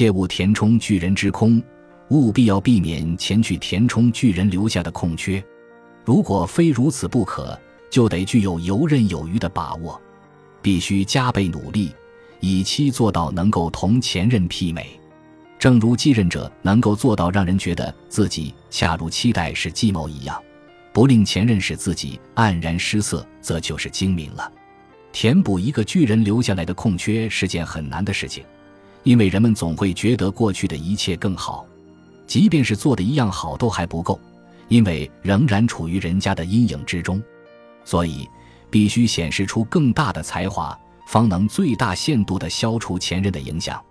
[0.00, 1.62] 切勿填充巨人之空，
[2.08, 5.44] 务必要避免前去填充巨人留下的空缺。
[6.06, 10.00] 如果非如此不可，就得具有游刃有余的把握，
[10.62, 11.94] 必须加倍努力，
[12.40, 14.98] 以期做到能够同前任媲美。
[15.58, 20.42] 正如继任者能够做到让人觉得自己恰如期待是计谋一样，
[20.94, 24.50] 不令前任使自己黯然失色，则就是精明了。
[25.12, 28.42] 填补一个巨人留下来的空缺是件很难的事情，
[29.02, 31.66] 因为人们总会觉得过去的一切更好，
[32.26, 34.20] 即便是做的一样好都还不够，
[34.68, 37.22] 因为仍然处于人家的阴影之中。
[37.84, 38.28] 所以，
[38.70, 43.82] 必须显示出更大的才华，方能最大限度地消除前任的影响。